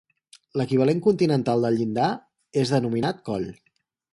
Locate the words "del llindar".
1.67-2.09